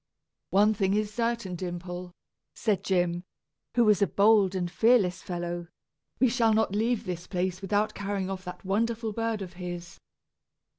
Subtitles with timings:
[0.49, 2.11] "One thing is certain, Dimple,"
[2.55, 3.23] said Jim,
[3.75, 5.67] who was a bold and fearless fellow;
[6.19, 9.99] "we shall not leave this place without carrying off that wonderful bird of his.